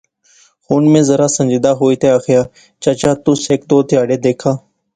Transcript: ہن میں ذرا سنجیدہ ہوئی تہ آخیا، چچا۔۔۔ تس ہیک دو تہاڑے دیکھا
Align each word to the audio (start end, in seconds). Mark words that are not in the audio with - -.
ہن 0.69 0.83
میں 0.91 1.01
ذرا 1.09 1.27
سنجیدہ 1.37 1.71
ہوئی 1.79 1.95
تہ 2.01 2.07
آخیا، 2.17 2.41
چچا۔۔۔ 2.83 3.11
تس 3.23 3.39
ہیک 3.49 3.61
دو 3.69 3.77
تہاڑے 3.89 4.17
دیکھا 4.25 4.51